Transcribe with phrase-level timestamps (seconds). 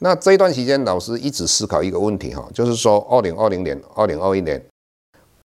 [0.00, 4.64] 那这一段时间，老师一直思考一个问题哈，就是说，二零二零年、二零二一年，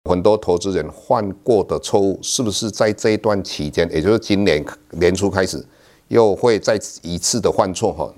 [0.08, 5.64] 很多投资人犯过的错误，是不是在这一段期间，也就是今年年初开始，
[6.06, 8.08] 又会再一次的犯错哈？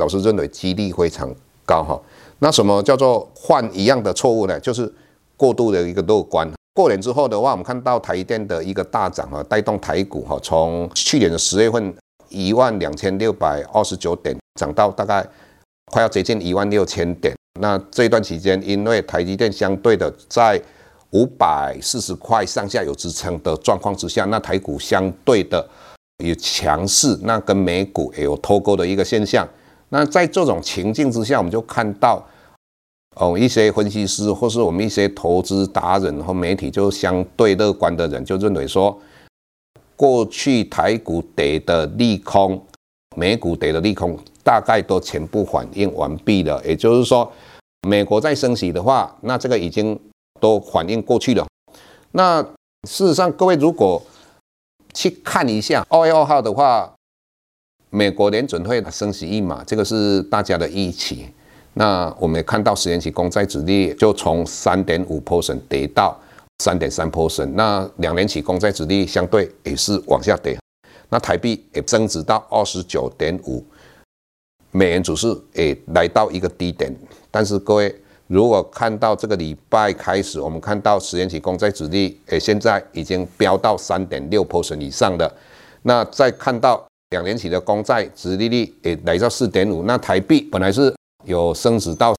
[0.00, 1.30] 老师认为几率非常
[1.66, 2.00] 高哈。
[2.38, 4.58] 那什么叫做犯一样的错误呢？
[4.58, 4.90] 就是
[5.36, 6.50] 过度的一个乐观。
[6.72, 11.94] 过年之后的话，我们看到台电的一个大涨哈，带动台股哈，从去年的十月份
[12.30, 15.28] 一万两千六百二十九点涨到大概。
[15.90, 20.60] 快要接近一万六千点，那这段期间，因为台积电相对的在
[21.10, 25.66] 五百四十块上下有支撑的状况之下，那台股相对的
[26.22, 29.48] 有强势，那跟美股也有脱钩的一个现象。
[29.88, 32.22] 那在这种情境之下，我们就看到
[33.16, 39.00] 哦，一些分析师或是我们一些投资达人和媒体就相对乐观的人就认为说，
[39.96, 42.62] 过去台股跌的利空，
[43.16, 44.18] 美股跌的利空。
[44.48, 47.30] 大概都全部反应完毕了，也就是说，
[47.86, 50.00] 美国在升息的话，那这个已经
[50.40, 51.46] 都反应过去了。
[52.12, 52.42] 那
[52.88, 54.02] 事实上，各位如果
[54.94, 56.90] 去看一下二月二号的话，
[57.90, 61.26] 美国联准会升息一码，这个是大家的预期。
[61.74, 66.18] 那我们看到十年期公债殖利率就从三点五 percent 跌到
[66.64, 70.58] 三点三 percent，那两年期公债殖利率相对也是往下跌。
[71.10, 73.62] 那台币也增值到二十九点五。
[74.70, 76.94] 美元指数也来到一个低点，
[77.30, 77.94] 但是各位
[78.26, 85.32] 如果看到这个礼拜开始，我们看到十年期公债殖利率，诶，现在已经飙到三点六 percent 以上的，
[85.82, 92.14] 那再看到两年期的公债殖利率也来到四点五，那台币本来是有升值到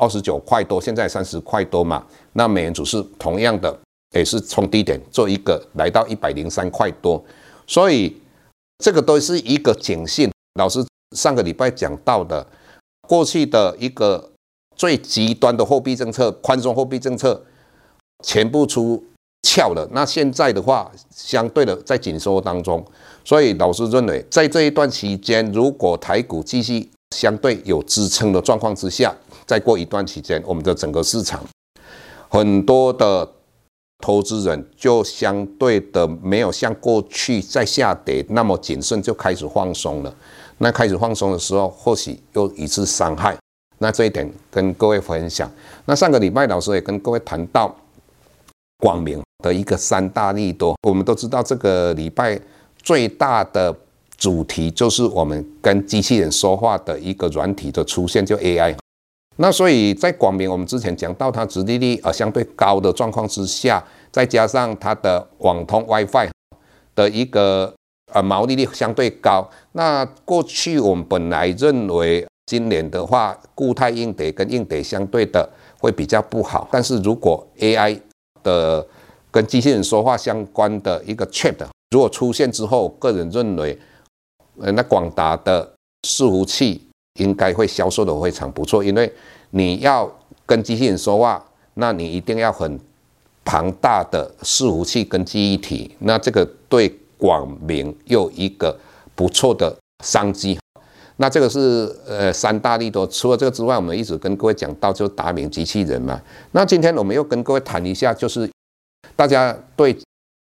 [0.00, 3.78] 二十九块多，现在三十块多嘛，那美元指数同样的
[4.16, 7.22] 也是从低点做一个来到一百零三块多，
[7.66, 8.16] 所以
[8.82, 10.82] 这个都是一个警讯，老师。
[11.16, 12.46] 上个礼拜讲到的，
[13.08, 14.30] 过去的一个
[14.76, 17.44] 最极端的货币政策，宽松货币政策
[18.22, 19.04] 全部出
[19.42, 19.88] 鞘了。
[19.92, 22.84] 那现在的话，相对的在紧缩当中，
[23.24, 29.12] 所以老师认为，在这一段期间，如果台股继续相对有支撑的状况之下，
[29.46, 31.44] 再过一段期间，我们的整个市场
[32.28, 33.28] 很多的
[34.00, 40.14] 投资人就相对的没有像过去在下跌那么谨慎，就开始放松了。
[40.58, 43.36] 那开始放松的时候，或许又一次伤害。
[43.78, 45.50] 那这一点跟各位分享。
[45.86, 47.74] 那上个礼拜老师也跟各位谈到
[48.78, 50.76] 广明的一个三大利多。
[50.86, 52.38] 我们都知道，这个礼拜
[52.82, 53.74] 最大的
[54.18, 58.76] 主题就是我们跟机器人说话的一个软体的出现，就 AI。
[59.40, 66.28] 那所以在广明，我们之前讲到它殖利率呃相对高的状况之下，再加上它的网通 WiFi
[66.94, 67.74] 的一个。
[68.12, 69.48] 呃，毛利率相对高。
[69.70, 76.66] 那过去我们本来认为今年的话，固态硬碟跟硬碟相对的会比较不好。
[76.72, 77.96] 但是如果 AI
[78.42, 78.84] 的
[79.30, 81.54] 跟机器人说话相关的一个 Chat
[81.92, 83.78] 如果出现之后，个人认为，
[84.58, 85.72] 呃，那广达的
[86.02, 86.89] 伺服器
[87.20, 89.12] 应该会销售的非常不错，因为
[89.50, 90.10] 你要
[90.44, 91.44] 跟机器人说话，
[91.74, 92.80] 那你一定要很
[93.44, 96.92] 庞大的伺服器跟记忆体，那这个对。
[97.20, 98.74] 广明又一个
[99.14, 100.58] 不错的商机，
[101.18, 103.06] 那这个是呃三大利多。
[103.08, 106.18] 除了这个之外，我们一直跟各位讲到就是达明机器人嘛。
[106.52, 108.50] 那今天我们又跟各位谈一下，就是
[109.14, 109.94] 大家对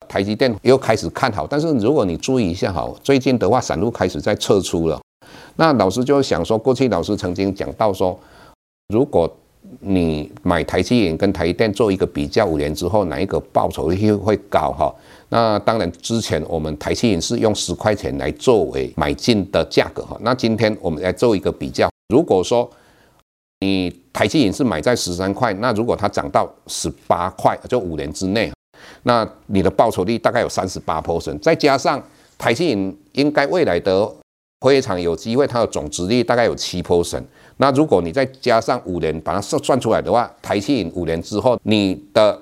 [0.09, 5.01] 台积电又开始看好，但是如果你注意一下哈，最近的话散户开始在撤出了。
[5.57, 8.19] 那老师就想说，过去老师曾经讲到说，
[8.89, 9.31] 如果
[9.81, 14.95] 你买台积电跟台电做一个比较，五年之后哪一个报酬率会高哈？
[15.31, 20.17] 那当然，之前我们台积电是用十块钱来作为买进的价格哈。
[20.21, 22.71] 那今天我们来做一个比较，如果说
[23.61, 28.53] 你台积电是买在十三块，那如果它涨到十八块，就五年之内，
[29.05, 32.01] 那你的报酬率大概有三十八 percent，再加上
[32.37, 34.09] 台积银应该未来的
[34.65, 37.23] 非常有机会，它的总殖利率大概有七 percent。
[37.59, 42.41] 那如果你再加上五年把它算算出来的话，台积五年之后你的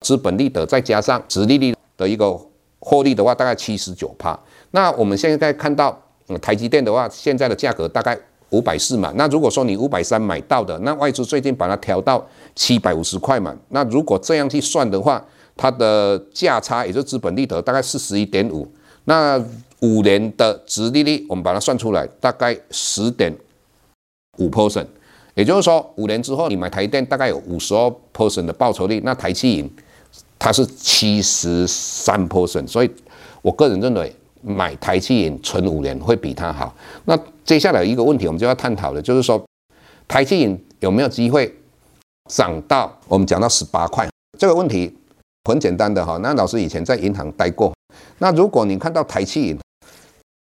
[0.00, 2.38] 资本利得再加上殖利率的一个
[2.78, 4.38] 获利的话，大概七十九趴。
[4.72, 5.98] 那我们现在看到，
[6.40, 8.18] 台积电的话，现在的价格大概
[8.50, 9.10] 五百四嘛。
[9.16, 12.24] 那如果说你五百三买到的，那外资最近把它调到
[12.54, 13.56] 七百五十块嘛。
[13.70, 15.24] 那如果这样去算的话，
[15.56, 18.70] 它的价差也就是资本利得大概四十一点五。
[19.04, 19.42] 那
[19.82, 23.32] 五年的殖利率，我们把它算出来，大概十点
[24.38, 24.86] 五 percent。
[25.34, 29.70] 也就是说，五年之后你买台电大概有五十二 percent 的报酬率，那台积银。
[30.44, 32.90] 它是七十三 percent，所以
[33.42, 36.74] 我个人认为买台积银存五年会比它好。
[37.04, 39.40] 那接下来一个问题，我们就要探讨的，就是说
[40.08, 41.54] 台积银有没有机会
[42.28, 44.10] 涨到我们讲到十八块？
[44.36, 44.92] 这个问题
[45.44, 46.18] 很简单的哈。
[46.20, 47.72] 那老师以前在银行待过，
[48.18, 49.56] 那如果你看到台积银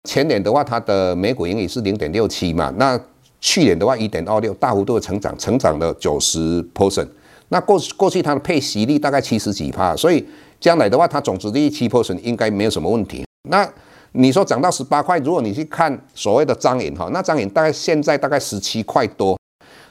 [0.03, 2.99] 前年的话，它的每股盈余是零点六七嘛，那
[3.39, 7.07] 去年的话一点二六，大幅度的成长，成长了九十 percent。
[7.49, 10.25] 那过过去它的配息率大概七十几趴，所以
[10.59, 13.25] 将来的话，它总值利率七 percent 应该没有什么问题。
[13.49, 13.69] 那
[14.13, 19.37] 你说涨到十八块，如果你去看所谓的彰银哈，那彰银大概现在大概十七块多，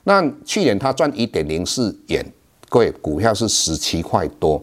[0.04, 2.24] 那去年它赚一点零四元，
[2.68, 4.62] 各位股票是十七块多。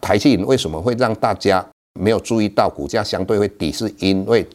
[0.00, 1.64] 台积银为什么会让大家
[1.98, 3.72] 没有注意到股价相对会低？
[3.72, 4.46] 是因为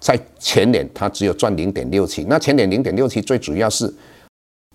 [0.00, 3.92] 在前年它只有赚零点六七，那前年零点六七最主要是。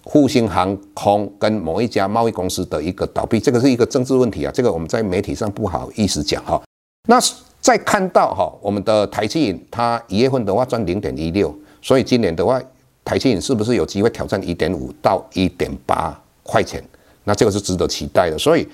[0.06, 6.60] 复兴航空跟某一家贸易公司的一个倒闭，这个是一个政治问题啊，这个我们在媒体上不好意思讲哈。
[7.08, 7.20] 那
[7.60, 12.60] 再看到哈，我们的台积银，它一月份的话赚零点一六，所以今年的话，
[13.04, 16.82] 台积银是不是有机会挑战一点五到一点八块钱？
[17.26, 18.40] 那这个是值得期待的。
[18.40, 18.66] 所以，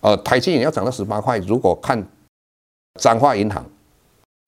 [0.00, 2.02] 呃，台积电要涨到十八块，如果看
[2.98, 3.64] 彰化银行，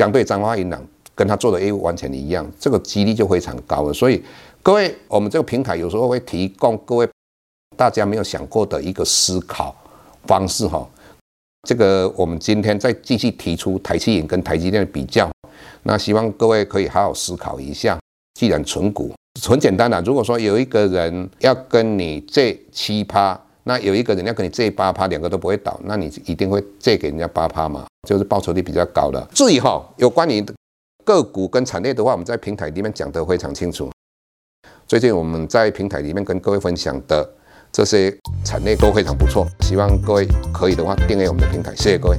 [0.00, 3.92] 相对彰化银行跟他做的业务完全一样，这个几率就非常高了。
[3.94, 4.22] 所以。
[4.62, 7.08] 各位，我们这个平台有时候会提供各位
[7.78, 9.74] 大家没有想过的一个思考
[10.26, 10.86] 方式哈。
[11.66, 15.30] 这个我们今天再继续提出台积银跟台积电的比较，
[15.84, 17.98] 那希望各位可以好好思考一下。
[18.34, 19.14] 既然存股
[19.48, 23.40] 很简单的，如果说有一个人要跟你借七趴，
[23.70, 29.24] 那有一个人要跟你借八趴，两个都不会倒，那你一定会借给人家八趴嘛，就是报酬率比较高的。
[29.32, 30.44] 注意哈，有关于
[31.04, 33.88] 个股跟产业的话，我们在平台里面讲得非常清楚。
[34.88, 37.24] 最近我们在平台里面跟各位分享的
[37.70, 38.12] 这些
[38.44, 42.18] 产业都非常不错，希望各位可以的话订阅我们的平台，谢谢各位。